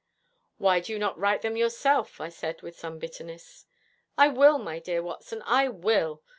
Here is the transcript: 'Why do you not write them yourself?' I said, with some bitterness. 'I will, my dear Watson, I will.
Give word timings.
'Why 0.57 0.79
do 0.79 0.93
you 0.93 0.97
not 0.97 1.19
write 1.19 1.43
them 1.43 1.55
yourself?' 1.55 2.19
I 2.19 2.29
said, 2.29 2.63
with 2.63 2.75
some 2.75 2.97
bitterness. 2.97 3.67
'I 4.17 4.29
will, 4.29 4.57
my 4.57 4.79
dear 4.79 5.03
Watson, 5.03 5.43
I 5.45 5.67
will. 5.69 6.23